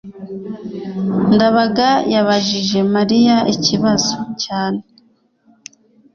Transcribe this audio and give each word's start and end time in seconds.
ndabaga 1.33 1.89
yabajije 2.13 2.79
mariya 2.93 3.35
ikibazo 3.53 4.17
cyane 4.43 4.81